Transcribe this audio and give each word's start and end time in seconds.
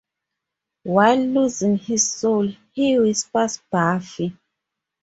While 0.81 1.19
losing 1.19 1.77
his 1.77 2.11
soul, 2.11 2.47
he 2.73 2.97
whispers 2.97 3.61
'Buffy'. 3.71 4.35